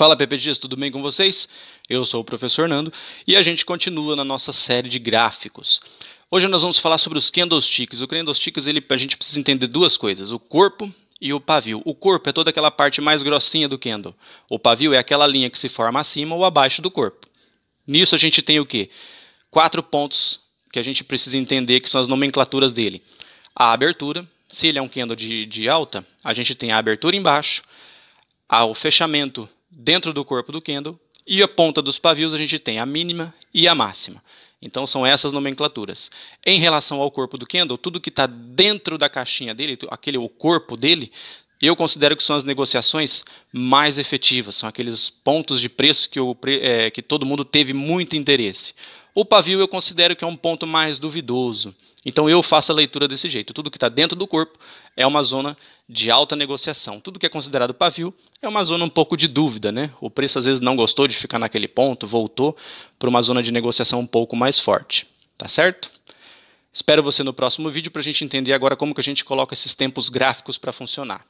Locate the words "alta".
25.68-26.06, 56.10-56.34